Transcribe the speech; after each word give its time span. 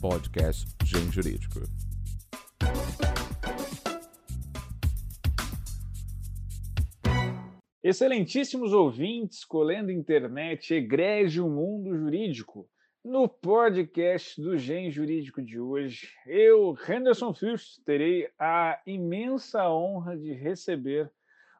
podcast 0.00 0.66
Gen 0.82 1.12
Jurídico. 1.12 1.60
Excelentíssimos 7.82 8.72
ouvintes, 8.72 9.44
colendo 9.44 9.92
internet, 9.92 10.72
egrégio 10.72 11.46
mundo 11.48 11.94
jurídico. 11.94 12.66
No 13.04 13.28
podcast 13.28 14.40
do 14.40 14.56
Gen 14.56 14.90
Jurídico 14.90 15.42
de 15.42 15.60
hoje, 15.60 16.08
eu, 16.26 16.76
Henderson 16.88 17.34
Fürst, 17.34 17.82
terei 17.84 18.30
a 18.38 18.80
imensa 18.86 19.68
honra 19.68 20.16
de 20.16 20.32
receber 20.32 21.10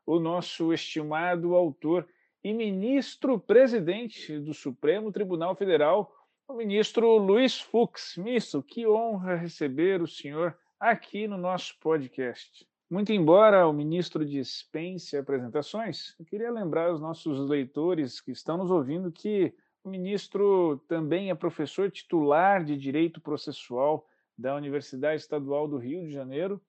o 0.07 0.19
nosso 0.19 0.73
estimado 0.73 1.55
autor 1.55 2.09
e 2.43 2.55
ministro-presidente 2.55 4.39
do 4.39 4.55
Supremo 4.55 5.13
Tribunal 5.13 5.55
Federal, 5.55 6.11
o 6.51 6.57
ministro 6.57 7.17
Luiz 7.17 7.61
Fux. 7.61 8.17
Ministro, 8.17 8.61
que 8.61 8.85
honra 8.85 9.37
receber 9.37 10.03
o 10.03 10.07
senhor 10.09 10.57
aqui 10.81 11.29
no 11.29 11.39
nosso 11.39 11.79
podcast. 11.79 12.67
Muito 12.91 13.13
embora 13.13 13.69
o 13.69 13.73
ministro 13.73 14.25
dispense 14.27 15.17
apresentações, 15.17 16.17
eu 16.19 16.27
queria 16.27 16.51
lembrar 16.51 16.93
os 16.93 17.01
nossos 17.01 17.49
leitores 17.49 18.21
que 18.21 18.33
estão 18.33 18.57
nos 18.57 18.69
ouvindo 18.69 19.13
que 19.13 19.55
o 19.85 19.89
ministro 19.89 20.83
também 20.89 21.31
é 21.31 21.35
professor 21.37 21.89
titular 21.89 22.65
de 22.65 22.77
Direito 22.77 23.21
Processual 23.21 24.05
da 24.37 24.57
Universidade 24.57 25.21
Estadual 25.21 25.69
do 25.69 25.79
Rio 25.79 26.03
de 26.03 26.11
Janeiro, 26.11 26.61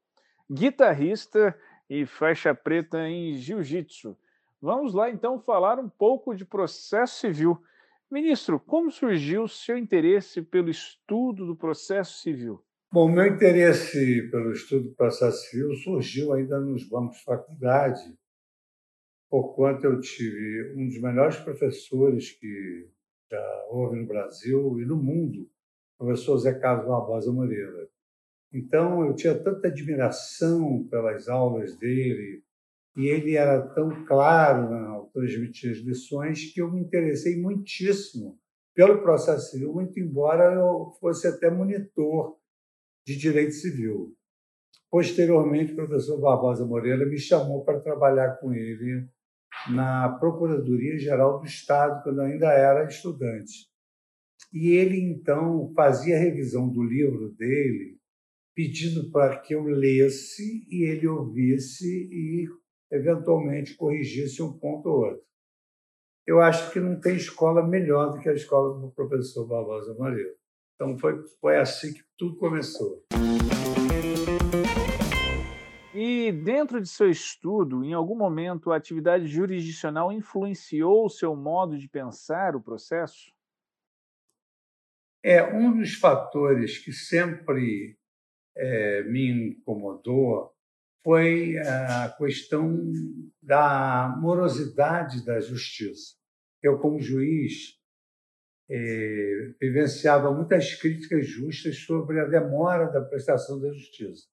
guitarrista 0.50 1.58
e 1.90 2.06
faixa 2.06 2.54
preta 2.54 3.10
em 3.10 3.34
jiu-jitsu. 3.34 4.16
Vamos 4.62 4.94
lá 4.94 5.10
então 5.10 5.40
falar 5.40 5.80
um 5.80 5.90
pouco 5.90 6.36
de 6.36 6.46
processo 6.46 7.20
civil. 7.20 7.60
Ministro, 8.12 8.60
como 8.60 8.92
surgiu 8.92 9.44
o 9.44 9.48
seu 9.48 9.78
interesse 9.78 10.42
pelo 10.42 10.70
estudo 10.70 11.46
do 11.46 11.56
processo 11.56 12.20
civil? 12.20 12.62
Bom, 12.92 13.10
meu 13.10 13.26
interesse 13.26 14.30
pelo 14.30 14.52
estudo 14.52 14.90
do 14.90 14.96
processo 14.96 15.50
civil 15.50 15.74
surgiu 15.76 16.34
ainda 16.34 16.60
nos 16.60 16.84
bancos 16.84 17.20
de 17.20 17.24
faculdade, 17.24 18.14
por 19.30 19.56
quanto 19.56 19.86
eu 19.86 19.98
tive 20.02 20.74
um 20.76 20.90
dos 20.90 21.02
melhores 21.02 21.38
professores 21.38 22.32
que 22.32 22.90
já 23.32 23.66
houve 23.70 23.98
no 23.98 24.06
Brasil 24.06 24.78
e 24.82 24.86
no 24.86 24.98
mundo, 24.98 25.50
o 25.98 26.06
professor 26.06 26.38
Zé 26.38 26.54
Carlos 26.60 26.88
Barbosa 26.88 27.32
Moreira. 27.32 27.88
Então, 28.52 29.06
eu 29.06 29.16
tinha 29.16 29.42
tanta 29.42 29.70
admiração 29.70 30.86
pelas 30.90 31.30
aulas 31.30 31.78
dele, 31.78 32.44
e 32.98 33.08
ele 33.08 33.38
era 33.38 33.62
tão 33.70 34.04
claro 34.06 34.74
ao 34.74 35.01
transmitir 35.12 35.72
as 35.72 35.78
lições 35.78 36.52
que 36.54 36.62
eu 36.62 36.72
me 36.72 36.82
interessei 36.82 37.40
muitíssimo 37.40 38.40
pelo 38.74 39.02
processo 39.02 39.52
civil, 39.52 39.74
muito 39.74 40.00
embora 40.00 40.54
eu 40.54 40.92
fosse 41.00 41.28
até 41.28 41.50
monitor 41.50 42.38
de 43.06 43.16
direito 43.18 43.54
civil. 43.54 44.16
Posteriormente, 44.90 45.74
o 45.74 45.76
professor 45.76 46.20
Barbosa 46.20 46.66
Moreira 46.66 47.06
me 47.06 47.18
chamou 47.18 47.64
para 47.64 47.80
trabalhar 47.80 48.38
com 48.38 48.54
ele 48.54 49.08
na 49.70 50.10
Procuradoria 50.20 50.98
Geral 50.98 51.40
do 51.40 51.46
Estado, 51.46 52.04
quando 52.04 52.22
eu 52.22 52.26
ainda 52.26 52.52
era 52.52 52.86
estudante. 52.86 53.70
E 54.54 54.70
ele, 54.70 55.00
então, 55.00 55.72
fazia 55.76 56.18
a 56.18 56.20
revisão 56.20 56.68
do 56.68 56.84
livro 56.84 57.30
dele, 57.34 57.98
pedindo 58.54 59.10
para 59.12 59.40
que 59.40 59.56
eu 59.56 59.64
lesse 59.64 60.66
e 60.70 60.84
ele 60.84 61.08
ouvisse 61.08 61.88
e, 62.12 62.48
eventualmente, 62.92 63.76
corrigisse 63.76 64.44
um 64.44 64.58
ponto 64.58 64.90
ou 64.90 65.06
outro. 65.06 65.24
Eu 66.28 66.40
acho 66.42 66.72
que 66.72 66.80
não 66.80 67.00
tem 67.00 67.16
escola 67.16 67.66
melhor 67.66 68.12
do 68.12 68.20
que 68.20 68.30
a 68.30 68.34
escola 68.34 68.80
do 68.80 68.92
professor 68.92 69.48
Barbosa 69.48 69.94
Moreira. 69.94 70.36
Então, 70.76 70.98
foi, 70.98 71.24
foi 71.40 71.58
assim 71.58 71.94
que 71.94 72.04
tudo 72.18 72.38
começou. 72.38 73.04
E 75.94 76.32
dentro 76.32 76.82
de 76.82 76.88
seu 76.88 77.10
estudo, 77.10 77.84
em 77.84 77.94
algum 77.94 78.16
momento 78.16 78.72
a 78.72 78.78
atividade 78.78 79.28
jurisdicional 79.28 80.12
influenciou 80.12 81.06
o 81.06 81.10
seu 81.10 81.36
modo 81.36 81.78
de 81.78 81.90
pensar 81.90 82.56
o 82.56 82.62
processo? 82.62 83.32
É 85.24 85.44
um 85.54 85.78
dos 85.78 85.96
fatores 85.96 86.78
que 86.84 86.92
sempre 86.92 87.98
é, 88.56 89.04
me 89.04 89.50
incomodou 89.50 90.52
foi 91.04 91.58
a 91.58 92.16
questão 92.18 92.92
da 93.42 94.16
morosidade 94.20 95.26
da 95.26 95.40
justiça. 95.40 96.16
Eu, 96.62 96.78
como 96.80 97.00
juiz, 97.00 97.80
é, 98.70 99.54
vivenciava 99.60 100.32
muitas 100.32 100.76
críticas 100.76 101.28
justas 101.28 101.78
sobre 101.78 102.20
a 102.20 102.26
demora 102.26 102.86
da 102.88 103.02
prestação 103.02 103.60
da 103.60 103.72
justiça. 103.74 104.26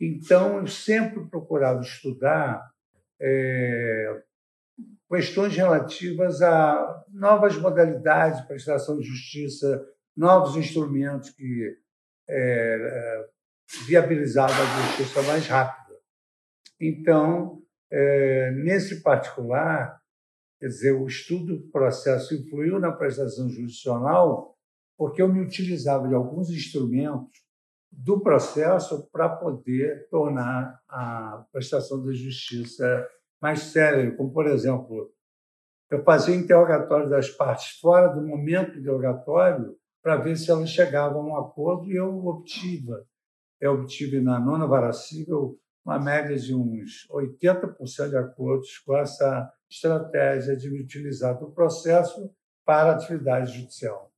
Então, 0.00 0.58
eu 0.58 0.66
sempre 0.66 1.28
procurava 1.28 1.80
estudar 1.80 2.72
é, 3.20 4.22
questões 5.08 5.54
relativas 5.54 6.40
a 6.42 7.04
novas 7.10 7.56
modalidades 7.56 8.40
de 8.40 8.48
prestação 8.48 8.98
de 8.98 9.06
justiça, 9.06 9.86
novos 10.16 10.56
instrumentos 10.56 11.30
que 11.30 11.76
é, 12.28 13.28
viabilizavam 13.86 14.56
a 14.56 14.86
justiça 14.86 15.22
mais 15.22 15.46
rápida. 15.46 15.98
Então, 16.80 17.62
é, 17.90 18.50
nesse 18.52 19.02
particular, 19.02 20.00
quer 20.58 20.66
dizer, 20.66 20.92
o 20.92 21.06
estudo 21.06 21.58
do 21.58 21.70
processo 21.70 22.34
influiu 22.34 22.78
na 22.78 22.92
prestação 22.92 23.48
judicial 23.48 24.56
porque 24.96 25.20
eu 25.20 25.28
me 25.28 25.40
utilizava 25.40 26.06
de 26.06 26.14
alguns 26.14 26.50
instrumentos 26.50 27.42
do 27.90 28.20
processo 28.20 29.08
para 29.10 29.28
poder 29.28 30.08
tornar 30.08 30.80
a 30.88 31.44
prestação 31.52 32.04
da 32.04 32.12
justiça 32.12 33.06
mais 33.40 33.60
séria, 33.64 34.14
como, 34.16 34.32
por 34.32 34.46
exemplo, 34.46 35.12
eu 35.90 36.02
fazia 36.04 36.34
interrogatório 36.34 37.10
das 37.10 37.28
partes 37.28 37.78
fora 37.80 38.08
do 38.08 38.26
momento 38.26 38.78
interrogatório 38.78 39.76
para 40.02 40.16
ver 40.16 40.36
se 40.36 40.50
elas 40.50 40.70
chegavam 40.70 41.20
a 41.20 41.24
um 41.24 41.36
acordo 41.36 41.90
e 41.90 41.96
eu 41.96 42.24
obtive. 42.26 42.92
Eu 43.62 43.74
obtive 43.74 44.20
na 44.20 44.40
nona 44.40 44.66
vara 44.66 44.92
civil 44.92 45.56
uma 45.86 45.96
média 45.96 46.36
de 46.36 46.52
uns 46.52 47.06
80% 47.08 48.08
de 48.08 48.16
acordos 48.16 48.76
com 48.78 48.96
essa 48.96 49.52
estratégia 49.70 50.56
de 50.56 50.68
utilizar 50.68 51.40
o 51.40 51.52
processo 51.52 52.28
para 52.66 52.90
atividade 52.90 53.56
judicial. 53.56 54.10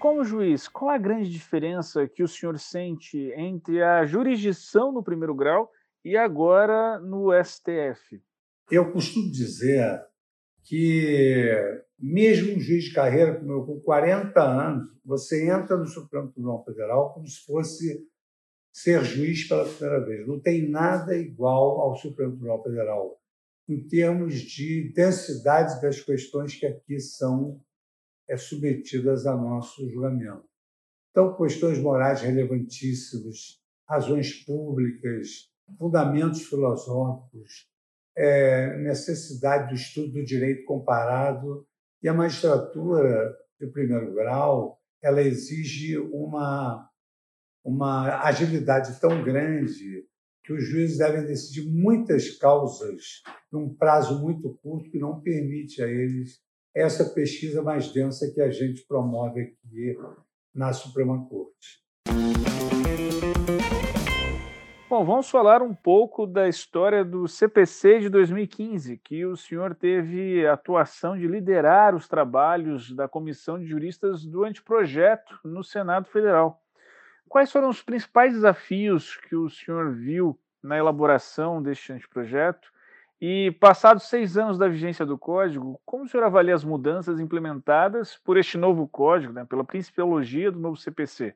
Como 0.00 0.24
juiz, 0.24 0.66
qual 0.66 0.92
a 0.92 0.96
grande 0.96 1.30
diferença 1.30 2.08
que 2.08 2.22
o 2.22 2.28
senhor 2.28 2.58
sente 2.58 3.18
entre 3.36 3.82
a 3.82 4.06
jurisdição 4.06 4.90
no 4.90 5.04
primeiro 5.04 5.34
grau 5.34 5.70
e 6.02 6.16
agora 6.16 6.98
no 6.98 7.32
STF? 7.44 8.18
Eu 8.70 8.90
costumo 8.92 9.30
dizer 9.30 10.00
que, 10.66 11.48
mesmo 11.96 12.56
um 12.56 12.60
juiz 12.60 12.84
de 12.84 12.92
carreira 12.92 13.38
como 13.38 13.52
eu, 13.52 13.64
com 13.64 13.80
40 13.80 14.42
anos, 14.42 14.90
você 15.04 15.48
entra 15.48 15.76
no 15.76 15.86
Supremo 15.86 16.30
Tribunal 16.32 16.64
Federal 16.64 17.14
como 17.14 17.26
se 17.26 17.44
fosse 17.46 18.04
ser 18.72 19.02
juiz 19.04 19.46
pela 19.48 19.64
primeira 19.64 20.04
vez. 20.04 20.26
Não 20.26 20.40
tem 20.40 20.68
nada 20.68 21.16
igual 21.16 21.80
ao 21.80 21.96
Supremo 21.96 22.32
Tribunal 22.32 22.62
Federal 22.64 23.20
em 23.68 23.80
termos 23.86 24.40
de 24.40 24.92
densidade 24.92 25.80
das 25.80 26.00
questões 26.00 26.56
que 26.56 26.66
aqui 26.66 26.98
são 26.98 27.60
é, 28.28 28.36
submetidas 28.36 29.24
a 29.24 29.36
nosso 29.36 29.88
julgamento. 29.88 30.44
Então, 31.10 31.36
questões 31.36 31.78
morais 31.78 32.20
relevantíssimas, 32.20 33.60
razões 33.88 34.44
públicas, 34.44 35.48
fundamentos 35.78 36.42
filosóficos, 36.42 37.68
é, 38.16 38.76
necessidade 38.78 39.68
do 39.68 39.74
estudo 39.74 40.12
do 40.12 40.24
direito 40.24 40.64
comparado 40.64 41.66
e 42.02 42.08
a 42.08 42.14
magistratura 42.14 43.34
de 43.60 43.66
primeiro 43.66 44.14
grau 44.14 44.78
ela 45.02 45.22
exige 45.22 45.98
uma 45.98 46.88
uma 47.64 48.22
agilidade 48.22 49.00
tão 49.00 49.24
grande 49.24 50.04
que 50.44 50.52
os 50.52 50.64
juízes 50.64 50.98
devem 50.98 51.26
decidir 51.26 51.68
muitas 51.68 52.38
causas 52.38 53.22
num 53.50 53.74
prazo 53.74 54.22
muito 54.22 54.56
curto 54.62 54.88
que 54.88 54.98
não 54.98 55.20
permite 55.20 55.82
a 55.82 55.88
eles 55.88 56.38
essa 56.72 57.04
pesquisa 57.06 57.62
mais 57.62 57.92
densa 57.92 58.30
que 58.32 58.40
a 58.40 58.50
gente 58.50 58.86
promove 58.86 59.40
aqui 59.40 59.96
na 60.54 60.72
Suprema 60.72 61.26
Corte. 61.28 61.84
Bom, 64.96 65.04
vamos 65.04 65.28
falar 65.28 65.60
um 65.60 65.74
pouco 65.74 66.26
da 66.26 66.48
história 66.48 67.04
do 67.04 67.28
CPC 67.28 68.00
de 68.00 68.08
2015, 68.08 68.96
que 68.96 69.26
o 69.26 69.36
senhor 69.36 69.74
teve 69.74 70.46
a 70.46 70.54
atuação 70.54 71.18
de 71.18 71.28
liderar 71.28 71.94
os 71.94 72.08
trabalhos 72.08 72.90
da 72.96 73.06
Comissão 73.06 73.58
de 73.58 73.66
Juristas 73.66 74.24
do 74.24 74.42
anteprojeto 74.42 75.38
no 75.44 75.62
Senado 75.62 76.06
Federal. 76.06 76.62
Quais 77.28 77.52
foram 77.52 77.68
os 77.68 77.82
principais 77.82 78.32
desafios 78.32 79.18
que 79.18 79.36
o 79.36 79.50
senhor 79.50 79.92
viu 79.92 80.40
na 80.62 80.78
elaboração 80.78 81.62
deste 81.62 81.92
anteprojeto 81.92 82.72
E 83.20 83.50
passados 83.60 84.04
seis 84.08 84.38
anos 84.38 84.56
da 84.56 84.66
vigência 84.66 85.04
do 85.04 85.18
código, 85.18 85.78
como 85.84 86.04
o 86.04 86.08
senhor 86.08 86.24
avalia 86.24 86.54
as 86.54 86.64
mudanças 86.64 87.20
implementadas 87.20 88.16
por 88.24 88.38
este 88.38 88.56
novo 88.56 88.88
código, 88.88 89.34
né, 89.34 89.44
pela 89.44 89.64
principiologia 89.64 90.50
do 90.50 90.58
novo 90.58 90.76
CPC? 90.78 91.34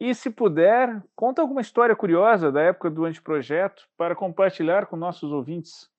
E, 0.00 0.14
se 0.14 0.30
puder, 0.30 1.02
conta 1.14 1.40
alguma 1.42 1.60
história 1.60 1.94
curiosa 1.94 2.50
da 2.50 2.60
época 2.62 2.90
do 2.90 3.04
anteprojeto 3.04 3.88
para 3.96 4.14
compartilhar 4.14 4.86
com 4.86 4.96
nossos 4.96 5.30
ouvintes. 5.30 5.90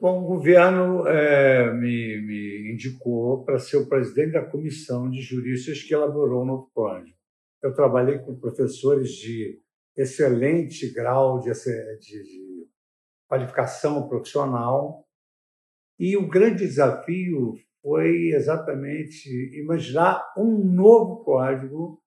Bom, 0.00 0.22
o 0.22 0.26
governo 0.26 1.06
é, 1.08 1.72
me, 1.72 2.22
me, 2.22 2.72
indicou 2.72 3.44
para 3.44 3.58
ser 3.58 3.78
o 3.78 3.88
presidente 3.88 4.32
da 4.32 4.44
comissão 4.44 5.10
de 5.10 5.20
juristas 5.20 5.82
que 5.82 5.92
elaborou 5.92 6.42
o 6.42 6.46
novo 6.46 6.70
código. 6.72 7.16
Eu 7.60 7.74
trabalhei 7.74 8.18
com 8.20 8.38
professores 8.38 9.10
de 9.10 9.60
excelente 9.96 10.88
grau 10.92 11.40
de, 11.40 11.50
de, 11.52 12.22
de 12.22 12.68
qualificação 13.28 14.08
profissional 14.08 15.04
e 15.98 16.16
o 16.16 16.28
grande 16.28 16.58
desafio 16.58 17.54
foi 17.82 18.30
exatamente 18.32 19.28
imaginar 19.60 20.24
um 20.36 20.58
novo 20.58 21.24
código, 21.24 22.00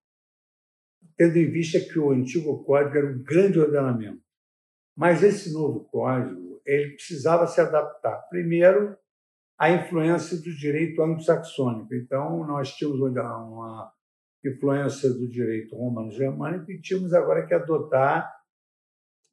tendo 1.17 1.37
em 1.37 1.49
vista 1.49 1.79
que 1.79 1.99
o 1.99 2.11
antigo 2.11 2.63
código 2.63 2.97
era 2.97 3.07
um 3.07 3.23
grande 3.23 3.59
ordenamento. 3.59 4.21
Mas 4.95 5.23
esse 5.23 5.51
novo 5.53 5.85
código 5.85 6.61
ele 6.65 6.91
precisava 6.91 7.47
se 7.47 7.59
adaptar. 7.59 8.17
Primeiro, 8.29 8.95
à 9.57 9.69
influência 9.71 10.37
do 10.37 10.55
direito 10.55 11.01
anglo-saxônico. 11.01 11.93
Então, 11.93 12.45
nós 12.47 12.73
tínhamos 12.73 12.99
uma 12.99 13.91
influência 14.43 15.09
do 15.09 15.27
direito 15.27 15.75
romano-germânico 15.75 16.71
e 16.71 16.81
tínhamos 16.81 17.13
agora 17.13 17.45
que 17.45 17.53
adotar 17.53 18.31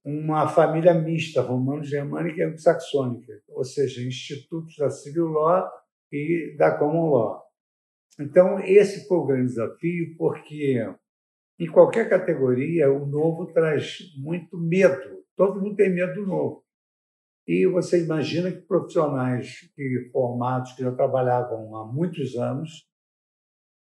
uma 0.04 0.48
família 0.48 0.94
mista, 0.94 1.40
romano-germânica 1.40 2.40
e 2.40 2.42
anglo-saxônica, 2.44 3.42
ou 3.48 3.64
seja, 3.64 4.02
institutos 4.02 4.76
da 4.76 4.90
civil 4.90 5.26
law 5.28 5.68
e 6.12 6.54
da 6.56 6.76
common 6.76 7.10
law. 7.10 7.42
Então, 8.18 8.58
esse 8.60 9.06
foi 9.06 9.18
o 9.18 9.26
grande 9.26 9.48
desafio, 9.48 10.16
porque 10.16 10.94
em 11.58 11.66
qualquer 11.66 12.08
categoria 12.08 12.90
o 12.90 13.06
novo 13.06 13.46
traz 13.46 13.98
muito 14.16 14.56
medo. 14.58 15.24
Todo 15.36 15.60
mundo 15.60 15.76
tem 15.76 15.92
medo 15.92 16.14
do 16.14 16.26
novo. 16.26 16.64
E 17.46 17.66
você 17.66 18.04
imagina 18.04 18.52
que 18.52 18.60
profissionais 18.60 19.70
que, 19.74 20.10
formados 20.12 20.72
que 20.72 20.82
já 20.82 20.92
trabalhavam 20.92 21.74
há 21.76 21.84
muitos 21.86 22.36
anos 22.36 22.86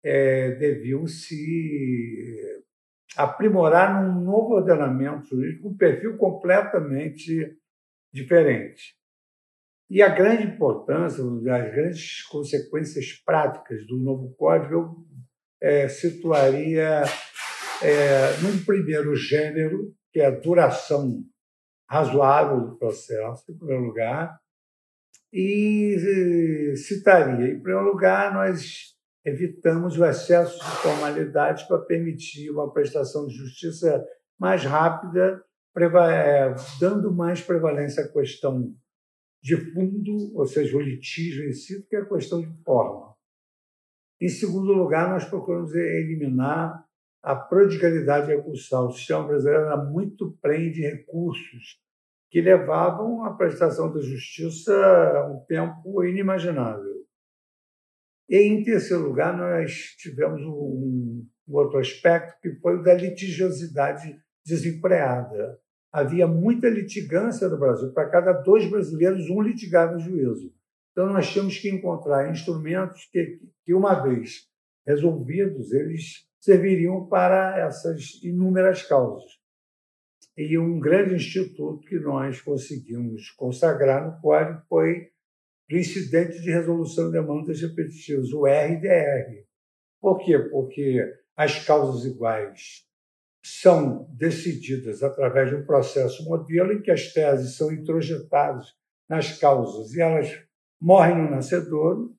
é, 0.04 0.52
deviam 0.56 1.06
se 1.06 2.64
aprimorar 3.16 4.04
num 4.04 4.22
novo 4.22 4.56
ordenamento 4.56 5.28
jurídico, 5.28 5.70
um 5.70 5.78
perfil 5.78 6.18
completamente 6.18 7.56
diferente. 8.12 8.96
E 9.90 10.02
a 10.02 10.10
grande 10.10 10.44
importância, 10.44 11.24
as 11.24 11.72
grandes 11.72 12.24
consequências 12.24 13.12
práticas 13.26 13.86
do 13.86 13.98
novo 13.98 14.34
código, 14.36 14.74
eu 14.74 15.06
é, 15.62 15.88
situaria 15.88 17.04
é, 17.84 18.38
num 18.42 18.64
primeiro 18.64 19.16
gênero, 19.16 19.94
que 20.12 20.20
é 20.20 20.26
a 20.28 20.32
duração 20.32 21.24
razoável 21.90 22.62
do 22.62 22.78
processo, 22.78 23.52
em 23.52 23.58
primeiro 23.58 23.84
lugar, 23.84 24.40
e 25.34 26.74
citaria, 26.76 27.48
em 27.48 27.62
primeiro 27.62 27.86
lugar, 27.86 28.34
nós 28.34 28.96
evitamos 29.26 29.98
o 29.98 30.06
excesso 30.06 30.58
de 30.58 30.72
formalidades 30.78 31.64
para 31.64 31.80
permitir 31.80 32.50
uma 32.50 32.72
prestação 32.72 33.28
de 33.28 33.36
justiça 33.36 34.06
mais 34.40 34.64
rápida, 34.64 35.44
é, 35.78 36.54
dando 36.80 37.14
mais 37.14 37.42
prevalência 37.42 38.04
à 38.04 38.12
questão 38.12 38.74
de 39.42 39.56
fundo, 39.58 40.36
ou 40.36 40.46
seja, 40.46 40.76
o 40.76 40.82
litígio 40.82 41.48
em 41.48 41.54
si, 41.54 41.80
do 41.80 41.88
que 41.88 41.96
a 41.96 42.06
questão 42.06 42.42
de 42.42 42.64
forma. 42.64 43.16
Em 44.22 44.30
segundo 44.30 44.72
lugar, 44.74 45.10
nós 45.10 45.26
procuramos 45.26 45.74
eliminar 45.74 46.86
a 47.22 47.36
prodigalidade 47.36 48.28
recursal. 48.28 48.88
O 48.88 48.92
sistema 48.92 49.28
brasileiro 49.28 49.66
era 49.66 49.78
muito 49.78 50.38
prende 50.42 50.82
recursos 50.82 51.80
que 52.30 52.42
levavam 52.42 53.26
à 53.26 53.34
prestação 53.36 53.94
da 53.94 54.00
justiça 54.00 54.72
um 55.30 55.44
tempo 55.46 56.04
inimaginável. 56.04 57.06
E, 58.30 58.38
em 58.38 58.64
terceiro 58.64 59.04
lugar, 59.04 59.38
nós 59.38 59.96
tivemos 59.98 60.42
um, 60.42 61.28
um 61.48 61.54
outro 61.54 61.78
aspecto, 61.78 62.40
que 62.42 62.56
foi 62.62 62.78
o 62.78 62.84
da 62.84 62.94
litigiosidade 62.94 64.18
desempreada. 64.46 65.60
Havia 65.92 66.26
muita 66.26 66.70
litigância 66.70 67.50
no 67.50 67.60
Brasil. 67.60 67.92
Para 67.92 68.10
cada 68.10 68.32
dois 68.32 68.66
brasileiros, 68.70 69.30
um 69.30 69.42
litigava 69.42 69.98
em 69.98 70.00
juízo. 70.00 70.54
Então, 70.94 71.08
nós 71.12 71.30
tínhamos 71.30 71.58
que 71.58 71.70
encontrar 71.70 72.32
instrumentos 72.32 73.10
que, 73.12 73.42
que 73.66 73.74
uma 73.74 73.96
vez 73.96 74.50
resolvidos, 74.88 75.74
eles 75.74 76.26
serviriam 76.42 77.06
para 77.06 77.60
essas 77.60 78.20
inúmeras 78.24 78.82
causas. 78.82 79.40
E 80.36 80.58
um 80.58 80.80
grande 80.80 81.16
instituto 81.16 81.88
que 81.88 82.00
nós 82.00 82.42
conseguimos 82.42 83.30
consagrar 83.32 84.06
no 84.06 84.20
código 84.20 84.62
foi 84.68 85.12
do 85.70 85.78
incidente 85.78 86.42
de 86.42 86.52
resolução 86.52 87.06
de 87.06 87.14
demandas 87.14 87.62
repetitivas, 87.62 88.34
o 88.34 88.46
RDR. 88.46 89.46
Por 90.02 90.18
quê? 90.18 90.38
Porque 90.40 91.00
as 91.38 91.64
causas 91.64 92.06
iguais 92.12 92.88
são 93.44 94.08
decididas 94.12 95.04
através 95.04 95.50
de 95.50 95.56
um 95.56 95.66
processo 95.66 96.24
modelo 96.26 96.74
em 96.74 96.82
que 96.82 96.92
as 96.92 97.14
teses 97.14 97.56
são 97.56 97.72
introjetadas 97.72 98.76
nas 99.08 99.38
causas 99.38 99.94
e 99.94 100.02
elas 100.02 100.44
morrem 100.80 101.18
no 101.18 101.30
nascedouro. 101.30 102.16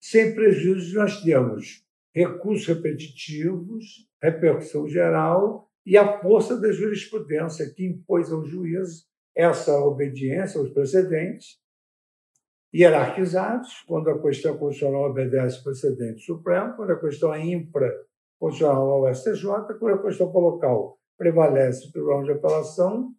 Sem 0.00 0.34
prejuízo, 0.34 0.96
nós 0.96 1.22
temos 1.22 1.87
recursos 2.14 2.66
repetitivos, 2.66 4.08
repercussão 4.22 4.88
geral 4.88 5.68
e 5.86 5.96
a 5.96 6.20
força 6.20 6.60
da 6.60 6.70
jurisprudência 6.70 7.72
que 7.74 7.86
impôs 7.86 8.30
ao 8.32 8.44
juízo 8.44 9.06
essa 9.36 9.78
obediência 9.78 10.60
aos 10.60 10.70
precedentes, 10.70 11.58
hierarquizados, 12.74 13.84
quando 13.86 14.10
a 14.10 14.20
questão 14.20 14.58
constitucional 14.58 15.10
obedece 15.10 15.58
ao 15.58 15.64
precedente 15.64 16.20
supremo, 16.22 16.74
quando 16.74 16.90
a 16.90 17.00
questão 17.00 17.32
é 17.32 17.40
infra-constitucional 17.44 19.06
ao 19.06 19.14
STJ, 19.14 19.78
quando 19.78 19.94
a 19.94 20.02
questão 20.02 20.26
local 20.32 20.98
prevalece 21.16 21.90
pelo 21.92 21.92
Tribunal 21.92 22.24
de 22.24 22.32
Apelação, 22.32 23.14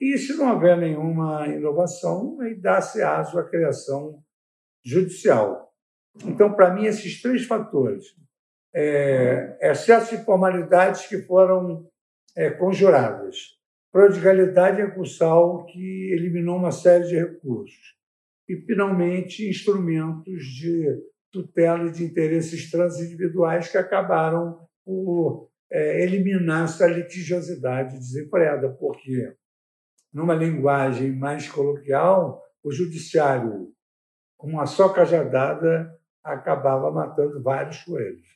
e 0.00 0.16
se 0.16 0.34
não 0.36 0.54
houver 0.54 0.78
nenhuma 0.78 1.46
inovação, 1.48 2.40
aí 2.40 2.54
dá-se 2.54 3.02
aso 3.02 3.38
à 3.38 3.44
criação 3.44 4.22
judicial. 4.82 5.69
Então, 6.24 6.52
para 6.52 6.72
mim, 6.74 6.84
esses 6.84 7.20
três 7.22 7.44
fatores, 7.46 8.04
é, 8.74 9.58
excesso 9.60 10.16
de 10.16 10.24
formalidades 10.24 11.06
que 11.06 11.22
foram 11.22 11.88
é, 12.36 12.50
conjuradas, 12.50 13.58
prodigalidade 13.92 14.82
recursal 14.82 15.64
que 15.66 16.12
eliminou 16.12 16.56
uma 16.56 16.70
série 16.70 17.06
de 17.08 17.16
recursos. 17.16 17.96
E, 18.48 18.56
finalmente, 18.56 19.48
instrumentos 19.48 20.44
de 20.44 20.86
tutela 21.32 21.90
de 21.90 22.04
interesses 22.04 22.70
transindividuais 22.70 23.68
que 23.68 23.78
acabaram 23.78 24.66
por 24.84 25.48
é, 25.70 26.02
eliminar 26.02 26.64
essa 26.64 26.86
litigiosidade 26.86 27.96
desenfreada, 27.96 28.68
porque, 28.70 29.32
numa 30.12 30.34
linguagem 30.34 31.12
mais 31.12 31.48
coloquial, 31.48 32.42
o 32.62 32.72
judiciário, 32.72 33.72
com 34.36 34.48
uma 34.48 34.66
só 34.66 34.88
cajadada, 34.88 35.96
acabava 36.24 36.90
matando 36.90 37.42
vários 37.42 37.82
coelhos. 37.84 38.26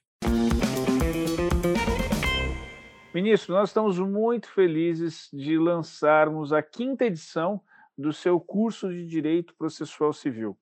Ministro, 3.15 3.55
nós 3.55 3.69
estamos 3.69 3.99
muito 3.99 4.49
felizes 4.49 5.29
de 5.33 5.57
lançarmos 5.57 6.53
a 6.53 6.61
quinta 6.63 7.05
edição 7.05 7.61
do 7.97 8.13
seu 8.13 8.41
curso 8.41 8.89
de 8.89 9.07
Direito 9.07 9.55
Processual 9.57 10.13
Civil. 10.13 10.57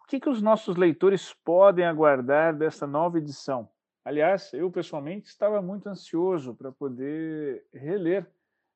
O 0.00 0.06
que, 0.06 0.20
que 0.20 0.28
os 0.28 0.40
nossos 0.40 0.76
leitores 0.76 1.34
podem 1.44 1.84
aguardar 1.84 2.56
dessa 2.56 2.86
nova 2.86 3.18
edição? 3.18 3.68
Aliás, 4.04 4.52
eu 4.54 4.70
pessoalmente 4.70 5.28
estava 5.28 5.60
muito 5.60 5.88
ansioso 5.88 6.54
para 6.54 6.70
poder 6.72 7.66
reler 7.74 8.26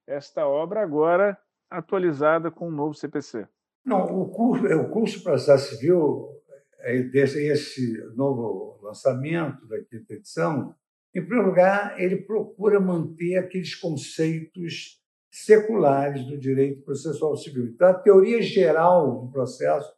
esta 0.06 0.46
obra 0.46 0.82
agora 0.82 1.38
atualizada 1.70 2.50
com 2.50 2.68
o 2.68 2.72
novo 2.72 2.92
CPC. 2.92 3.48
Não, 3.84 4.04
o 4.04 4.28
curso, 4.28 4.66
o 4.66 4.90
curso 4.90 5.22
Processo 5.22 5.76
Civil, 5.76 6.41
é, 6.82 6.96
esse 6.96 7.96
novo 8.14 8.78
lançamento 8.82 9.66
da 9.66 9.80
quinta 9.82 10.14
edição, 10.14 10.74
em 11.14 11.20
primeiro 11.20 11.48
lugar, 11.48 12.00
ele 12.00 12.16
procura 12.16 12.80
manter 12.80 13.36
aqueles 13.36 13.74
conceitos 13.74 15.00
seculares 15.30 16.24
do 16.26 16.38
direito 16.38 16.82
processual 16.82 17.36
civil. 17.36 17.66
Então, 17.66 17.88
a 17.88 17.94
teoria 17.94 18.40
geral 18.42 19.20
do 19.20 19.32
processo 19.32 19.92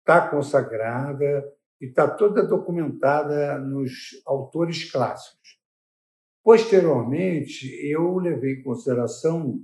está 0.00 0.28
consagrada 0.28 1.44
e 1.80 1.86
está 1.86 2.08
toda 2.08 2.46
documentada 2.46 3.58
nos 3.58 4.22
autores 4.24 4.90
clássicos. 4.90 5.58
Posteriormente, 6.44 7.66
eu 7.88 8.18
levei 8.18 8.54
em 8.54 8.62
consideração 8.62 9.60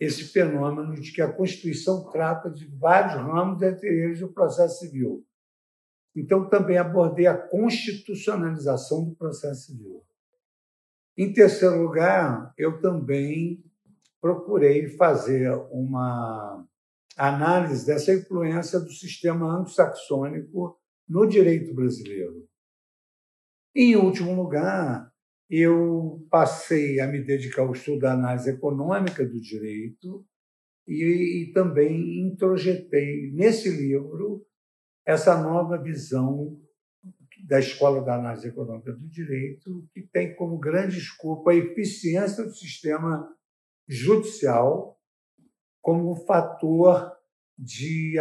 esse 0.00 0.24
fenômeno 0.24 0.94
de 0.94 1.12
que 1.12 1.22
a 1.22 1.32
Constituição 1.32 2.10
trata 2.10 2.50
de 2.50 2.66
vários 2.66 3.14
ramos, 3.14 3.62
entre 3.62 3.88
eles 3.88 4.20
o 4.20 4.32
processo 4.32 4.80
civil. 4.80 5.24
Então, 6.14 6.48
também 6.48 6.76
abordei 6.76 7.26
a 7.26 7.36
constitucionalização 7.36 9.04
do 9.04 9.16
processo 9.16 9.66
civil. 9.66 10.04
Em 11.16 11.32
terceiro 11.32 11.82
lugar, 11.82 12.52
eu 12.56 12.80
também 12.80 13.64
procurei 14.20 14.88
fazer 14.88 15.50
uma 15.70 16.66
análise 17.16 17.84
dessa 17.86 18.12
influência 18.12 18.78
do 18.80 18.90
sistema 18.90 19.46
anglo-saxônico 19.46 20.78
no 21.08 21.26
direito 21.26 21.74
brasileiro. 21.74 22.48
Em 23.74 23.96
último 23.96 24.34
lugar, 24.34 25.10
eu 25.50 26.26
passei 26.30 27.00
a 27.00 27.06
me 27.06 27.22
dedicar 27.22 27.62
ao 27.62 27.72
estudo 27.72 28.00
da 28.00 28.12
análise 28.12 28.48
econômica 28.48 29.24
do 29.24 29.40
direito 29.40 30.24
e, 30.86 31.42
e 31.48 31.52
também 31.52 32.26
introjetei 32.26 33.30
nesse 33.32 33.68
livro 33.68 34.46
essa 35.04 35.36
nova 35.36 35.76
visão 35.76 36.58
da 37.44 37.58
Escola 37.58 38.02
da 38.02 38.14
Análise 38.14 38.48
Econômica 38.48 38.92
do 38.92 39.08
Direito, 39.08 39.88
que 39.92 40.02
tem 40.02 40.34
como 40.36 40.58
grande 40.58 40.98
escopo 40.98 41.50
a 41.50 41.54
eficiência 41.54 42.44
do 42.44 42.54
sistema 42.54 43.28
judicial 43.88 44.98
como 45.80 46.14
fator 46.24 47.10
de 47.58 48.16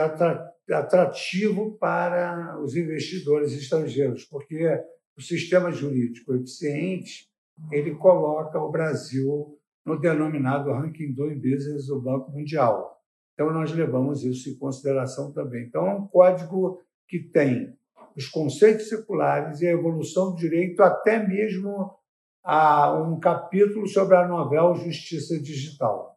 atrativo 0.69 1.77
para 1.77 2.59
os 2.59 2.75
investidores 2.75 3.53
estrangeiros, 3.53 4.25
porque 4.25 4.83
o 5.15 5.21
sistema 5.21 5.71
jurídico 5.71 6.33
eficiente 6.33 7.29
ele 7.71 7.93
coloca 7.95 8.59
o 8.59 8.71
Brasil 8.71 9.59
no 9.85 10.00
denominado 10.00 10.71
ranking 10.71 11.13
doing 11.13 11.35
business 11.35 11.85
do 11.85 12.01
Banco 12.01 12.31
Mundial. 12.31 13.00
Então 13.41 13.51
nós 13.51 13.71
levamos 13.71 14.24
isso 14.24 14.51
em 14.51 14.55
consideração 14.55 15.31
também. 15.33 15.65
Então 15.65 15.88
é 15.88 15.95
um 15.95 16.05
código 16.05 16.79
que 17.07 17.17
tem 17.17 17.75
os 18.15 18.27
conceitos 18.27 18.88
seculares 18.88 19.62
e 19.62 19.67
a 19.67 19.71
evolução 19.71 20.29
do 20.29 20.36
direito, 20.36 20.83
até 20.83 21.17
mesmo 21.27 21.91
a 22.43 22.93
um 22.93 23.19
capítulo 23.19 23.88
sobre 23.88 24.15
a 24.15 24.27
novela 24.27 24.75
Justiça 24.75 25.41
Digital. 25.41 26.15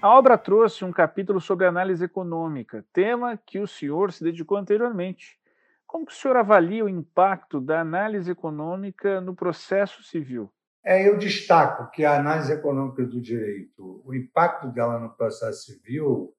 A 0.00 0.18
obra 0.18 0.38
trouxe 0.38 0.86
um 0.86 0.92
capítulo 0.92 1.38
sobre 1.38 1.66
análise 1.66 2.02
econômica, 2.02 2.82
tema 2.94 3.36
que 3.36 3.58
o 3.58 3.66
senhor 3.66 4.10
se 4.10 4.24
dedicou 4.24 4.56
anteriormente. 4.56 5.38
Como 5.86 6.06
que 6.06 6.12
o 6.12 6.16
senhor 6.16 6.38
avalia 6.38 6.86
o 6.86 6.88
impacto 6.88 7.60
da 7.60 7.82
análise 7.82 8.30
econômica 8.30 9.20
no 9.20 9.34
processo 9.34 10.02
civil? 10.02 10.50
É, 10.84 11.08
eu 11.08 11.16
destaco 11.16 11.90
que 11.90 12.04
a 12.04 12.18
análise 12.18 12.52
econômica 12.52 13.06
do 13.06 13.18
direito, 13.18 14.02
o 14.04 14.14
impacto 14.14 14.68
dela 14.68 14.98
no 14.98 15.08
processo 15.08 15.64
civil 15.64 16.34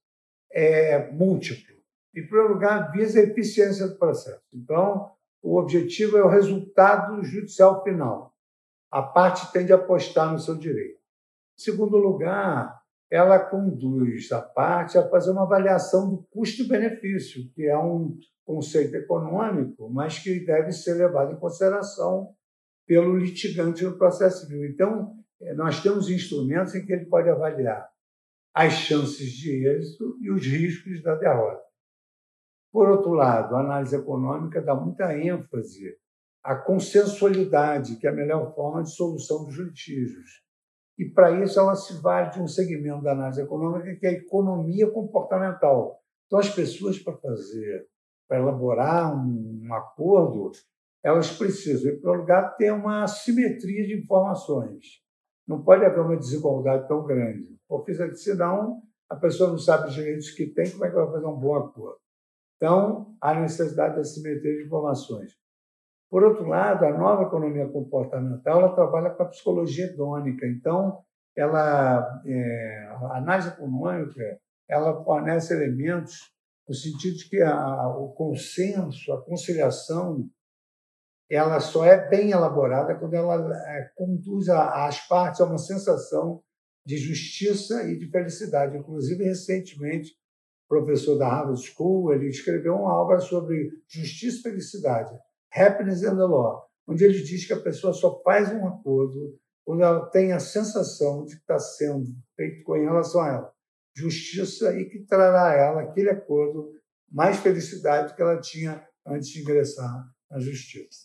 é 0.52 1.12
múltiplo. 1.12 1.75
Em 2.16 2.22
primeiro 2.22 2.54
lugar, 2.54 2.92
visa 2.92 3.20
a 3.20 3.24
eficiência 3.24 3.88
do 3.88 3.98
processo. 3.98 4.44
Então, 4.54 5.12
o 5.42 5.58
objetivo 5.58 6.18
é 6.18 6.24
o 6.24 6.30
resultado 6.30 7.24
judicial 7.24 7.84
final. 7.84 8.36
A 8.92 9.02
parte 9.02 9.52
tende 9.52 9.74
a 9.74 9.78
apostar 9.78 10.32
no 10.32 10.40
seu 10.40 10.56
direito. 10.56 11.00
Em 11.58 11.64
segundo 11.64 11.98
lugar, 11.98 12.80
ela 13.10 13.40
conduz 13.40 14.32
a 14.32 14.42
parte 14.42 14.98
a 14.98 15.10
fazer 15.10 15.32
uma 15.32 15.44
avaliação 15.44 16.08
do 16.08 16.24
custo-benefício, 16.30 17.50
que 17.56 17.66
é 17.66 17.78
um 17.78 18.16
conceito 18.46 18.96
econômico, 18.96 19.90
mas 19.90 20.20
que 20.20 20.40
deve 20.46 20.72
ser 20.72 20.94
levado 20.94 21.34
em 21.34 21.40
consideração 21.40 22.35
pelo 22.86 23.18
litigante 23.18 23.84
no 23.84 23.98
processo 23.98 24.46
civil. 24.46 24.65
Então, 24.65 25.15
eh, 25.42 25.54
nós 25.54 25.82
temos 25.82 26.10
instrumentos 26.10 26.75
em 26.75 26.86
que 26.86 26.94
ele 26.94 27.06
pode 27.06 27.30
avaliar 27.30 27.89
as 28.54 28.74
chances 28.74 29.32
de 29.32 29.68
êxito 29.68 30.18
e 30.22 30.32
os 30.32 30.46
riscos 30.46 31.04
da 31.04 31.15
derrota. 31.15 31.65
Por 32.72 32.89
outro 32.89 33.12
lado, 33.12 33.56
a 33.56 33.60
análise 33.60 33.96
econômica 33.96 34.62
dá 34.62 34.75
muita 34.75 35.18
ênfase 35.18 35.98
à 36.44 36.56
consensualidade, 36.56 37.98
que 37.98 38.08
é 38.08 38.10
a 38.10 38.13
melhor 38.13 38.54
forma 38.54 38.84
de 38.84 38.94
solução 38.94 39.46
dos 39.46 39.58
litígios. 39.58 40.44
E, 40.98 41.06
para 41.06 41.44
isso, 41.44 41.60
ela 41.60 41.75
se 41.75 42.01
vale 42.01 42.32
de 42.32 42.42
um 42.42 42.48
segmento 42.48 43.01
da 43.01 43.12
análise 43.12 43.42
econômica 43.42 43.96
que 43.96 44.06
é 44.06 44.10
a 44.10 44.13
economia 44.13 44.89
comportamental. 44.89 46.00
Então, 46.25 46.39
as 46.39 46.50
pessoas, 46.50 46.98
para 47.00 47.18
fazer, 47.18 47.88
para 48.27 48.39
elaborar 48.39 49.13
um, 49.13 49.62
um 49.63 49.74
acordo, 49.74 50.51
elas 51.06 51.30
precisam, 51.38 51.92
em 51.92 51.96
primeiro 51.98 52.22
lugar, 52.22 52.58
ter 52.58 52.72
uma 52.72 53.06
simetria 53.06 53.86
de 53.86 54.02
informações. 54.02 55.04
Não 55.48 55.64
pode 55.64 55.86
haver 55.86 56.00
uma 56.00 56.18
desigualdade 56.18 56.88
tão 56.88 57.06
grande, 57.06 57.46
porque 57.68 57.94
senão 58.16 58.82
a 59.08 59.16
pessoa 59.16 59.52
não 59.52 59.58
sabe 59.60 59.90
os 59.90 59.94
direitos 59.94 60.32
que 60.32 60.48
tem, 60.48 60.72
como 60.72 60.84
é 60.84 60.90
que 60.90 60.96
vai 60.96 61.06
fazer 61.06 61.28
um 61.28 61.40
bom 61.40 61.58
acordo? 61.58 62.00
Então, 62.56 63.16
há 63.22 63.40
necessidade 63.40 63.98
da 63.98 64.04
simetria 64.04 64.58
de 64.58 64.66
informações. 64.66 65.32
Por 66.10 66.24
outro 66.24 66.48
lado, 66.48 66.84
a 66.86 66.98
nova 66.98 67.24
economia 67.24 67.68
comportamental 67.68 68.62
ela 68.62 68.74
trabalha 68.74 69.12
com 69.12 69.22
a 69.22 69.28
psicologia 69.28 69.86
hedônica. 69.86 70.48
Então, 70.48 71.04
ela, 71.38 72.22
é, 72.26 72.88
a 72.90 73.18
análise 73.18 73.50
econômica 73.50 74.40
ela 74.68 75.04
fornece 75.04 75.54
elementos 75.54 76.34
no 76.68 76.74
sentido 76.74 77.16
de 77.16 77.30
que 77.30 77.42
a, 77.44 77.90
o 77.90 78.12
consenso, 78.14 79.14
a 79.14 79.22
conciliação, 79.24 80.28
ela 81.29 81.60
só 81.60 81.86
é 81.86 82.08
bem 82.08 82.32
elaborada 82.32 82.96
quando 82.96 83.13
ela 83.15 83.36
é, 83.36 83.89
conduz 83.96 84.50
as 84.50 85.08
partes 85.08 85.41
a 85.41 85.46
uma 85.46 85.58
sensação 85.58 86.41
de 86.86 86.98
justiça 86.98 87.84
e 87.89 87.98
de 87.98 88.10
felicidade. 88.10 88.77
Inclusive, 88.77 89.24
recentemente, 89.24 90.12
professor 90.67 91.17
da 91.17 91.27
Harvard 91.27 91.62
School, 91.62 92.13
ele 92.13 92.27
escreveu 92.27 92.75
uma 92.75 92.94
obra 92.94 93.20
sobre 93.20 93.72
justiça 93.88 94.39
e 94.39 94.51
felicidade, 94.51 95.12
Happiness 95.53 96.03
and 96.03 96.17
the 96.17 96.24
Law, 96.24 96.67
onde 96.88 97.03
ele 97.03 97.22
diz 97.22 97.46
que 97.46 97.53
a 97.53 97.62
pessoa 97.62 97.94
só 97.94 98.22
faz 98.22 98.51
um 98.51 98.67
acordo 98.67 99.38
quando 99.65 99.82
ela 99.82 100.05
tem 100.12 100.32
a 100.32 100.39
sensação 100.39 101.25
de 101.25 101.36
que 101.36 101.41
está 101.41 101.58
sendo 101.58 102.05
feito 102.36 102.63
com 102.63 102.74
relação 102.74 103.22
a 103.22 103.29
ela 103.29 103.55
justiça 103.96 104.77
e 104.77 104.86
que 104.89 105.05
trará 105.05 105.50
a 105.50 105.53
ela 105.53 105.82
aquele 105.82 106.10
acordo 106.10 106.74
mais 107.10 107.38
felicidade 107.38 108.10
do 108.10 108.15
que 108.15 108.22
ela 108.22 108.39
tinha 108.41 108.86
antes 109.08 109.29
de 109.29 109.41
ingressar 109.41 110.05
na 110.29 110.39
justiça. 110.39 111.05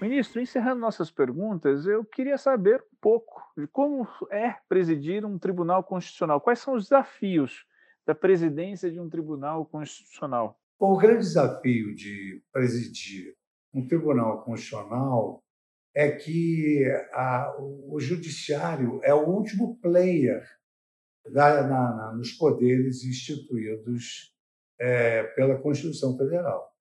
Ministro, 0.00 0.40
encerrando 0.40 0.80
nossas 0.80 1.10
perguntas, 1.10 1.86
eu 1.86 2.04
queria 2.04 2.36
saber 2.36 2.80
um 2.92 2.96
pouco 3.00 3.40
de 3.56 3.66
como 3.68 4.06
é 4.30 4.56
presidir 4.68 5.24
um 5.24 5.38
tribunal 5.38 5.84
constitucional. 5.84 6.40
Quais 6.40 6.58
são 6.58 6.74
os 6.74 6.84
desafios 6.84 7.64
da 8.06 8.14
presidência 8.14 8.90
de 8.90 8.98
um 8.98 9.08
tribunal 9.08 9.64
constitucional? 9.66 10.58
Bom, 10.80 10.92
o 10.92 10.96
grande 10.96 11.20
desafio 11.20 11.94
de 11.94 12.42
presidir 12.52 13.36
um 13.72 13.86
tribunal 13.86 14.42
constitucional 14.44 15.42
é 15.94 16.10
que 16.10 16.84
a, 17.12 17.54
o 17.60 17.98
judiciário 18.00 19.00
é 19.02 19.12
o 19.12 19.28
último 19.28 19.78
player 19.80 20.42
da, 21.30 21.62
na, 21.62 21.96
na, 21.96 22.12
nos 22.12 22.32
poderes 22.32 23.04
instituídos 23.04 24.34
é, 24.80 25.24
pela 25.34 25.60
Constituição 25.60 26.16
Federal. 26.16 26.72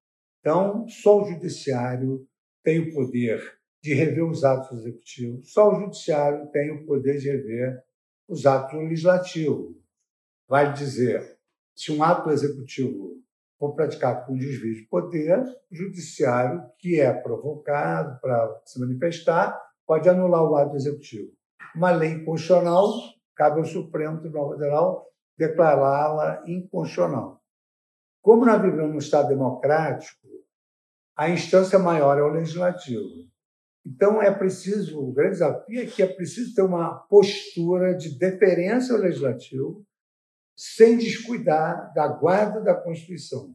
Então, 0.47 0.87
só 0.87 1.21
o 1.21 1.25
judiciário 1.25 2.25
tem 2.63 2.79
o 2.79 2.93
poder 2.93 3.59
de 3.83 3.93
rever 3.93 4.23
os 4.23 4.45
atos 4.45 4.79
executivos, 4.79 5.51
só 5.51 5.69
o 5.69 5.75
judiciário 5.81 6.47
tem 6.51 6.71
o 6.71 6.85
poder 6.85 7.17
de 7.17 7.29
rever 7.29 7.83
os 8.29 8.45
atos 8.45 8.73
legislativos. 8.79 9.75
Vai 10.47 10.71
dizer, 10.71 11.37
se 11.75 11.91
um 11.91 12.01
ato 12.01 12.29
executivo 12.29 13.21
for 13.59 13.75
praticado 13.75 14.25
com 14.25 14.37
desvio 14.37 14.73
de 14.73 14.83
poder, 14.83 15.37
o 15.69 15.75
judiciário, 15.75 16.63
que 16.79 16.97
é 16.97 17.11
provocado 17.11 18.17
para 18.21 18.61
se 18.63 18.79
manifestar, 18.79 19.61
pode 19.85 20.07
anular 20.07 20.43
o 20.43 20.55
ato 20.55 20.77
executivo. 20.77 21.29
Uma 21.75 21.91
lei 21.91 22.23
constitucional, 22.23 22.87
cabe 23.35 23.59
ao 23.59 23.65
Supremo 23.65 24.21
Tribunal 24.21 24.51
Federal 24.51 25.11
declará-la 25.37 26.41
inconstitucional. 26.47 27.41
Como 28.21 28.45
nós 28.45 28.61
vivemos 28.61 28.91
num 28.91 28.97
Estado 28.97 29.27
democrático, 29.27 30.36
a 31.17 31.29
instância 31.29 31.79
maior 31.79 32.17
é 32.19 32.21
o 32.21 32.31
legislativo. 32.31 33.27
Então, 33.85 34.21
é 34.21 34.31
preciso, 34.31 34.99
o 34.99 35.13
grande 35.13 35.31
desafio 35.31 35.81
é 35.81 35.85
que 35.85 36.03
é 36.03 36.07
preciso 36.07 36.53
ter 36.53 36.61
uma 36.61 36.99
postura 37.07 37.95
de 37.95 38.17
deferência 38.17 38.93
ao 38.93 39.01
legislativo, 39.01 39.83
sem 40.55 40.97
descuidar 40.97 41.93
da 41.93 42.07
guarda 42.07 42.61
da 42.61 42.75
Constituição. 42.75 43.53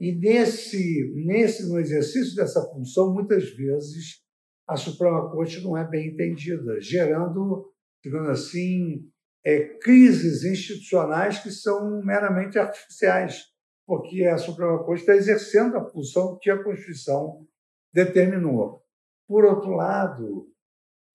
E 0.00 0.12
nesse, 0.12 1.12
nesse, 1.14 1.68
no 1.68 1.78
exercício 1.78 2.34
dessa 2.34 2.62
função, 2.70 3.14
muitas 3.14 3.50
vezes 3.50 4.22
a 4.66 4.76
Suprema 4.76 5.30
Corte 5.30 5.62
não 5.62 5.76
é 5.76 5.88
bem 5.88 6.08
entendida, 6.08 6.80
gerando, 6.80 7.72
digamos 8.02 8.28
assim, 8.28 9.08
é, 9.44 9.78
crises 9.78 10.44
institucionais 10.44 11.38
que 11.38 11.50
são 11.50 12.02
meramente 12.02 12.58
artificiais, 12.58 13.44
porque 13.88 14.26
a 14.26 14.36
Suprema 14.36 14.84
Corte 14.84 15.00
está 15.00 15.14
exercendo 15.14 15.78
a 15.78 15.84
função 15.88 16.38
que 16.38 16.50
a 16.50 16.62
Constituição 16.62 17.46
determinou. 17.90 18.82
Por 19.26 19.46
outro 19.46 19.70
lado, 19.70 20.46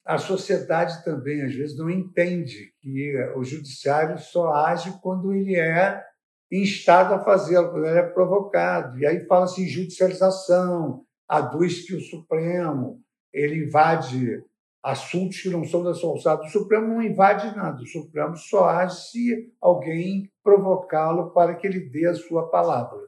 a 0.04 0.18
sociedade 0.18 1.06
também, 1.06 1.44
às 1.44 1.54
vezes, 1.54 1.78
não 1.78 1.88
entende 1.88 2.74
que 2.82 3.16
o 3.36 3.44
judiciário 3.44 4.18
só 4.18 4.52
age 4.54 4.92
quando 5.04 5.36
ele 5.36 5.56
é 5.56 6.04
instado 6.52 7.14
a 7.14 7.24
fazê-lo, 7.24 7.70
quando 7.70 7.86
ele 7.86 8.00
é 8.00 8.10
provocado. 8.10 8.98
E 8.98 9.06
aí 9.06 9.24
fala-se 9.28 9.62
em 9.62 9.68
judicialização, 9.68 11.06
aduz 11.28 11.86
que 11.86 11.94
o 11.94 12.02
Supremo 12.02 13.00
ele 13.32 13.66
invade 13.66 14.44
assuntos 14.84 15.42
que 15.42 15.50
não 15.50 15.64
são 15.64 15.82
da 15.82 15.92
alçada. 15.92 16.44
O 16.44 16.50
Supremo 16.50 16.88
não 16.88 17.02
invade 17.02 17.56
nada, 17.56 17.82
o 17.82 17.88
Supremo 17.88 18.36
só 18.36 18.66
age 18.66 19.10
se 19.10 19.54
alguém 19.62 20.30
provocá-lo 20.44 21.32
para 21.32 21.56
que 21.56 21.66
ele 21.66 21.90
dê 21.90 22.06
a 22.06 22.14
sua 22.14 22.50
palavra. 22.50 23.00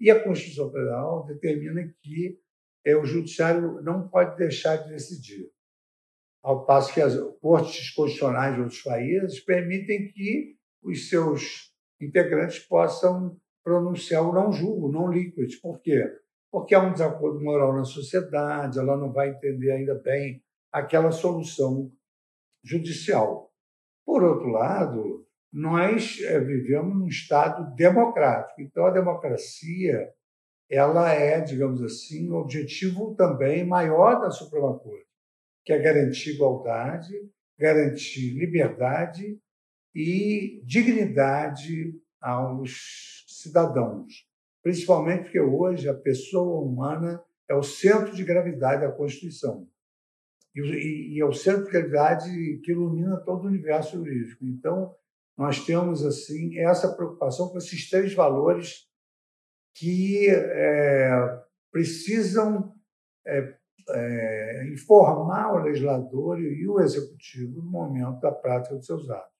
E 0.00 0.10
a 0.10 0.22
Constituição 0.22 0.70
Federal 0.70 1.26
determina 1.26 1.82
que 2.02 2.38
é, 2.86 2.96
o 2.96 3.04
Judiciário 3.04 3.80
não 3.82 4.08
pode 4.08 4.36
deixar 4.36 4.76
de 4.76 4.90
decidir. 4.90 5.50
Ao 6.42 6.64
passo 6.66 6.92
que 6.92 7.00
as 7.00 7.16
cortes 7.40 7.90
constitucionais 7.90 8.54
de 8.54 8.60
outros 8.60 8.82
países 8.82 9.40
permitem 9.40 10.12
que 10.12 10.56
os 10.82 11.08
seus 11.08 11.72
integrantes 12.00 12.58
possam 12.58 13.36
pronunciar 13.64 14.22
o 14.22 14.32
não 14.32 14.52
julgo, 14.52 14.92
não 14.92 15.10
líquido. 15.10 15.48
Por 15.62 15.80
quê? 15.80 16.04
Porque 16.52 16.74
há 16.74 16.82
um 16.82 16.92
desacordo 16.92 17.42
moral 17.42 17.74
na 17.74 17.84
sociedade, 17.84 18.78
ela 18.78 18.96
não 18.96 19.10
vai 19.10 19.30
entender 19.30 19.72
ainda 19.72 19.94
bem 19.94 20.43
aquela 20.74 21.12
solução 21.12 21.92
judicial. 22.64 23.52
Por 24.04 24.24
outro 24.24 24.48
lado, 24.48 25.24
nós 25.52 26.18
eh, 26.20 26.40
vivemos 26.40 26.96
num 26.96 27.06
Estado 27.06 27.72
democrático. 27.76 28.60
Então, 28.60 28.84
a 28.84 28.90
democracia 28.90 30.12
ela 30.68 31.12
é, 31.12 31.40
digamos 31.40 31.80
assim, 31.80 32.28
o 32.28 32.34
objetivo 32.34 33.14
também 33.14 33.64
maior 33.64 34.20
da 34.20 34.30
Suprema 34.30 34.76
Corte, 34.76 35.06
que 35.64 35.72
é 35.72 35.78
garantir 35.78 36.34
igualdade, 36.34 37.12
garantir 37.56 38.34
liberdade 38.34 39.38
e 39.94 40.60
dignidade 40.64 41.94
aos 42.20 43.24
cidadãos, 43.28 44.26
principalmente 44.60 45.24
porque 45.24 45.40
hoje 45.40 45.88
a 45.88 45.94
pessoa 45.94 46.64
humana 46.64 47.22
é 47.48 47.54
o 47.54 47.62
centro 47.62 48.12
de 48.12 48.24
gravidade 48.24 48.80
da 48.80 48.90
Constituição. 48.90 49.68
E, 50.54 51.16
e 51.16 51.20
é 51.20 51.24
o 51.24 51.32
centro 51.32 51.64
de 51.64 51.70
gravidade 51.70 52.60
que 52.62 52.72
ilumina 52.72 53.16
todo 53.18 53.44
o 53.44 53.48
universo 53.48 53.96
jurídico. 53.96 54.44
Então, 54.44 54.94
nós 55.36 55.64
temos 55.64 56.04
assim 56.04 56.58
essa 56.58 56.94
preocupação 56.94 57.48
com 57.48 57.58
esses 57.58 57.90
três 57.90 58.14
valores 58.14 58.86
que 59.74 60.28
é, 60.30 61.42
precisam 61.72 62.72
é, 63.26 63.56
é, 63.90 64.68
informar 64.72 65.54
o 65.54 65.64
legislador 65.64 66.40
e 66.40 66.66
o 66.68 66.80
executivo 66.80 67.60
no 67.60 67.70
momento 67.70 68.20
da 68.20 68.30
prática 68.30 68.76
dos 68.76 68.86
seus 68.86 69.10
atos. 69.10 69.34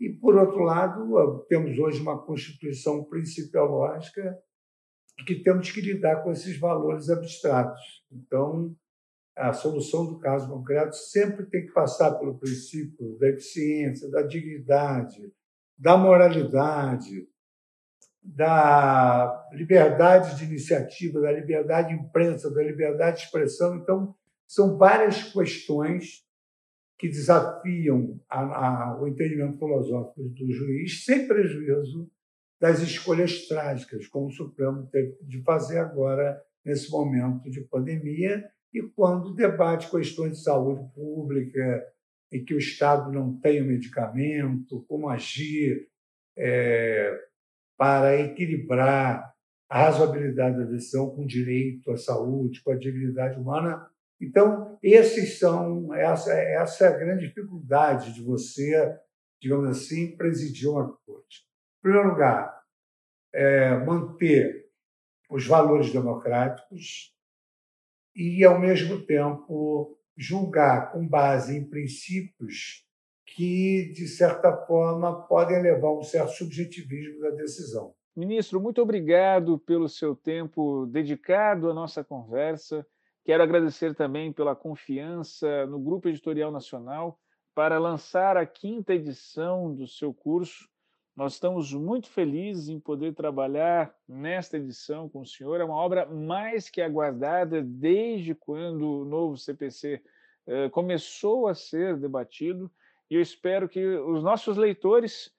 E, 0.00 0.10
por 0.10 0.34
outro 0.34 0.62
lado, 0.62 1.44
temos 1.48 1.78
hoje 1.78 2.00
uma 2.00 2.24
Constituição 2.24 3.04
principiológica 3.04 4.36
que 5.26 5.42
temos 5.42 5.70
que 5.70 5.80
lidar 5.80 6.22
com 6.22 6.32
esses 6.32 6.58
valores 6.58 7.08
abstratos. 7.08 8.04
Então, 8.10 8.74
a 9.36 9.52
solução 9.52 10.06
do 10.06 10.18
caso 10.18 10.48
concreto 10.48 10.94
sempre 10.94 11.46
tem 11.46 11.66
que 11.66 11.72
passar 11.72 12.12
pelo 12.18 12.38
princípio 12.38 13.16
da 13.18 13.28
eficiência, 13.28 14.10
da 14.10 14.22
dignidade, 14.22 15.32
da 15.78 15.96
moralidade, 15.96 17.26
da 18.22 19.48
liberdade 19.52 20.36
de 20.36 20.44
iniciativa, 20.44 21.20
da 21.20 21.32
liberdade 21.32 21.88
de 21.88 21.94
imprensa, 21.94 22.52
da 22.52 22.62
liberdade 22.62 23.18
de 23.18 23.24
expressão. 23.24 23.76
Então, 23.76 24.14
são 24.46 24.76
várias 24.76 25.32
questões 25.32 26.24
que 26.98 27.08
desafiam 27.08 28.20
a, 28.28 28.40
a, 28.40 29.00
o 29.00 29.08
entendimento 29.08 29.58
filosófico 29.58 30.22
do 30.22 30.52
juiz, 30.52 31.04
sem 31.04 31.26
prejuízo 31.26 32.08
das 32.60 32.80
escolhas 32.80 33.48
trágicas, 33.48 34.06
como 34.06 34.28
o 34.28 34.32
Supremo 34.32 34.86
teve 34.86 35.18
de 35.22 35.42
fazer 35.42 35.78
agora, 35.78 36.40
nesse 36.64 36.88
momento 36.92 37.50
de 37.50 37.62
pandemia, 37.62 38.48
e 38.72 38.82
quando 38.82 39.34
debate 39.34 39.90
questões 39.90 40.38
de 40.38 40.44
saúde 40.44 40.88
pública, 40.94 41.86
em 42.32 42.42
que 42.44 42.54
o 42.54 42.58
Estado 42.58 43.12
não 43.12 43.38
tem 43.38 43.60
o 43.60 43.66
medicamento, 43.66 44.84
como 44.88 45.08
agir 45.08 45.88
é, 46.36 47.20
para 47.76 48.18
equilibrar 48.18 49.34
a 49.68 49.84
razoabilidade 49.84 50.58
da 50.58 50.64
decisão 50.64 51.10
com 51.10 51.22
o 51.22 51.26
direito 51.26 51.90
à 51.90 51.96
saúde, 51.96 52.62
com 52.62 52.72
a 52.72 52.78
dignidade 52.78 53.38
humana. 53.38 53.86
Então, 54.20 54.78
esses 54.82 55.38
são 55.38 55.92
essa, 55.94 56.32
essa 56.32 56.84
é 56.86 56.88
a 56.88 56.98
grande 56.98 57.26
dificuldade 57.26 58.14
de 58.14 58.22
você, 58.22 58.96
digamos 59.40 59.68
assim, 59.68 60.16
presidir 60.16 60.70
uma 60.70 60.96
corte. 61.04 61.46
Em 61.78 61.82
primeiro 61.82 62.08
lugar, 62.10 62.62
é 63.34 63.76
manter 63.84 64.66
os 65.28 65.46
valores 65.46 65.92
democráticos 65.92 67.14
e, 68.14 68.44
ao 68.44 68.58
mesmo 68.58 69.04
tempo, 69.04 69.96
julgar 70.16 70.92
com 70.92 71.06
base 71.06 71.56
em 71.56 71.64
princípios 71.64 72.86
que, 73.26 73.92
de 73.94 74.06
certa 74.06 74.54
forma, 74.66 75.26
podem 75.26 75.62
levar 75.62 75.92
um 75.92 76.02
certo 76.02 76.32
subjetivismo 76.32 77.20
da 77.20 77.30
decisão. 77.30 77.94
Ministro, 78.14 78.60
muito 78.60 78.82
obrigado 78.82 79.58
pelo 79.58 79.88
seu 79.88 80.14
tempo 80.14 80.86
dedicado 80.86 81.70
à 81.70 81.74
nossa 81.74 82.04
conversa. 82.04 82.86
Quero 83.24 83.42
agradecer 83.42 83.94
também 83.94 84.32
pela 84.32 84.54
confiança 84.54 85.66
no 85.66 85.80
Grupo 85.80 86.08
Editorial 86.08 86.50
Nacional 86.50 87.18
para 87.54 87.78
lançar 87.78 88.36
a 88.36 88.44
quinta 88.44 88.94
edição 88.94 89.74
do 89.74 89.86
seu 89.86 90.12
curso. 90.12 90.68
Nós 91.14 91.34
estamos 91.34 91.74
muito 91.74 92.08
felizes 92.08 92.68
em 92.68 92.80
poder 92.80 93.14
trabalhar 93.14 93.94
nesta 94.08 94.56
edição 94.56 95.08
com 95.10 95.20
o 95.20 95.26
senhor. 95.26 95.60
É 95.60 95.64
uma 95.64 95.76
obra 95.76 96.06
mais 96.06 96.70
que 96.70 96.80
aguardada 96.80 97.62
desde 97.62 98.34
quando 98.34 99.02
o 99.02 99.04
novo 99.04 99.36
CPC 99.36 100.02
eh, 100.46 100.70
começou 100.70 101.48
a 101.48 101.54
ser 101.54 101.96
debatido 101.98 102.70
e 103.10 103.14
eu 103.16 103.20
espero 103.20 103.68
que 103.68 103.84
os 103.84 104.22
nossos 104.22 104.56
leitores 104.56 105.30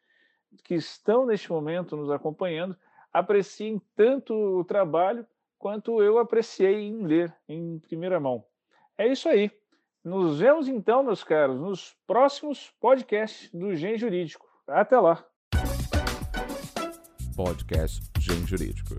que 0.63 0.75
estão 0.75 1.25
neste 1.25 1.51
momento 1.51 1.97
nos 1.97 2.11
acompanhando 2.11 2.77
apreciem 3.11 3.81
tanto 3.95 4.33
o 4.33 4.63
trabalho 4.63 5.25
quanto 5.57 6.03
eu 6.03 6.19
apreciei 6.19 6.87
em 6.87 7.03
ler 7.03 7.35
em 7.49 7.79
primeira 7.79 8.19
mão. 8.19 8.45
É 8.95 9.07
isso 9.07 9.27
aí. 9.27 9.49
Nos 10.03 10.37
vemos 10.37 10.67
então, 10.67 11.01
meus 11.01 11.23
caros, 11.23 11.59
nos 11.59 11.95
próximos 12.05 12.69
podcasts 12.79 13.49
do 13.51 13.73
Gen 13.73 13.97
Jurídico. 13.97 14.47
Até 14.67 14.99
lá. 14.99 15.25
Podcast 17.33 18.01
Gen 18.19 18.45
Jurídico. 18.45 18.95